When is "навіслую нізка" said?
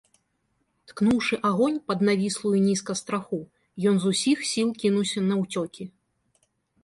2.09-2.93